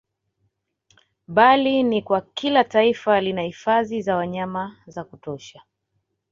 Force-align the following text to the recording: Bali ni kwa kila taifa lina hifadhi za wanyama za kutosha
Bali 1.27 1.83
ni 1.83 2.01
kwa 2.01 2.21
kila 2.21 2.63
taifa 2.63 3.21
lina 3.21 3.41
hifadhi 3.41 4.01
za 4.01 4.15
wanyama 4.15 4.75
za 4.87 5.03
kutosha 5.03 5.61